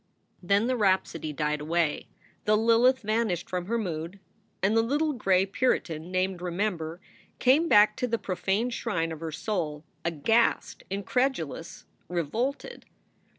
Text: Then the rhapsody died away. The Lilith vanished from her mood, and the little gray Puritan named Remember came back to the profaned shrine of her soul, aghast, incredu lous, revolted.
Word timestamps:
Then 0.41 0.65
the 0.65 0.75
rhapsody 0.75 1.31
died 1.31 1.61
away. 1.61 2.07
The 2.45 2.57
Lilith 2.57 3.01
vanished 3.03 3.47
from 3.47 3.67
her 3.67 3.77
mood, 3.77 4.19
and 4.63 4.75
the 4.75 4.81
little 4.81 5.13
gray 5.13 5.45
Puritan 5.45 6.11
named 6.11 6.41
Remember 6.41 6.99
came 7.37 7.69
back 7.69 7.95
to 7.97 8.07
the 8.07 8.17
profaned 8.17 8.73
shrine 8.73 9.11
of 9.11 9.19
her 9.19 9.31
soul, 9.31 9.85
aghast, 10.03 10.81
incredu 10.89 11.47
lous, 11.49 11.85
revolted. 12.09 12.87